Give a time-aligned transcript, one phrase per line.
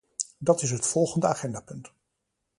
[0.37, 1.93] Dat is het volgende agendapunt.